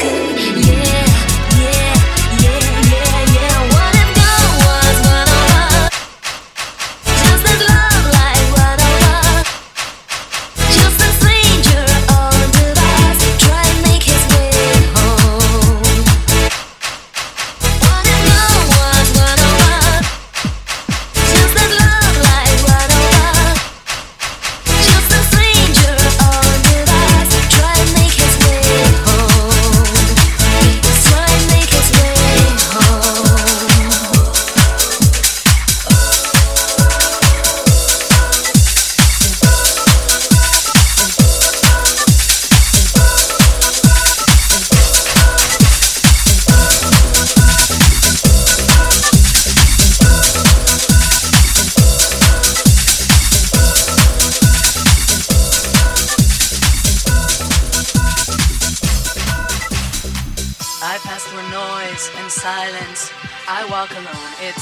[0.00, 0.27] skin.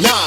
[0.00, 0.25] Nah.